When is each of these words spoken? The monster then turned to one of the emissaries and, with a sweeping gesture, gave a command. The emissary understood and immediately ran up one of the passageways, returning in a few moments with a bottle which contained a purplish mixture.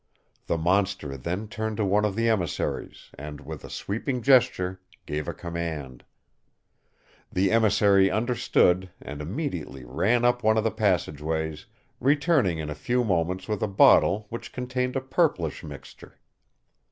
The 0.47 0.57
monster 0.57 1.15
then 1.15 1.47
turned 1.47 1.77
to 1.77 1.85
one 1.85 2.05
of 2.05 2.15
the 2.15 2.27
emissaries 2.27 3.11
and, 3.19 3.39
with 3.39 3.63
a 3.63 3.69
sweeping 3.69 4.23
gesture, 4.23 4.81
gave 5.05 5.27
a 5.27 5.33
command. 5.35 6.03
The 7.31 7.51
emissary 7.51 8.09
understood 8.09 8.89
and 8.99 9.21
immediately 9.21 9.85
ran 9.85 10.25
up 10.25 10.41
one 10.41 10.57
of 10.57 10.63
the 10.63 10.71
passageways, 10.71 11.67
returning 11.99 12.57
in 12.57 12.71
a 12.71 12.73
few 12.73 13.03
moments 13.03 13.47
with 13.47 13.61
a 13.61 13.67
bottle 13.67 14.25
which 14.29 14.51
contained 14.51 14.95
a 14.95 15.01
purplish 15.01 15.63
mixture. 15.63 16.17